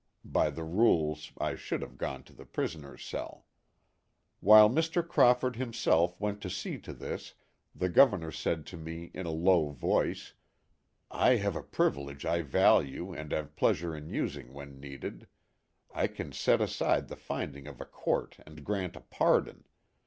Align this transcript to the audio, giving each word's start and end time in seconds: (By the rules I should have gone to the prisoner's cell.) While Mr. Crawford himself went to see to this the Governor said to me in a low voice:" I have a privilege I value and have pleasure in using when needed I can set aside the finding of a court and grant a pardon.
(By 0.25 0.49
the 0.49 0.63
rules 0.63 1.31
I 1.37 1.53
should 1.55 1.83
have 1.83 1.95
gone 1.95 2.23
to 2.23 2.33
the 2.33 2.43
prisoner's 2.43 3.05
cell.) 3.05 3.45
While 4.39 4.67
Mr. 4.67 5.07
Crawford 5.07 5.57
himself 5.57 6.19
went 6.19 6.41
to 6.41 6.49
see 6.49 6.79
to 6.79 6.91
this 6.91 7.35
the 7.75 7.87
Governor 7.87 8.31
said 8.31 8.65
to 8.65 8.77
me 8.77 9.11
in 9.13 9.27
a 9.27 9.31
low 9.31 9.69
voice:" 9.69 10.33
I 11.11 11.35
have 11.35 11.55
a 11.55 11.61
privilege 11.61 12.25
I 12.25 12.41
value 12.41 13.13
and 13.13 13.31
have 13.31 13.55
pleasure 13.55 13.95
in 13.95 14.09
using 14.09 14.53
when 14.55 14.79
needed 14.79 15.27
I 15.93 16.07
can 16.07 16.31
set 16.31 16.61
aside 16.61 17.07
the 17.07 17.15
finding 17.15 17.67
of 17.67 17.79
a 17.79 17.85
court 17.85 18.37
and 18.43 18.63
grant 18.65 18.95
a 18.95 19.01
pardon. 19.01 19.65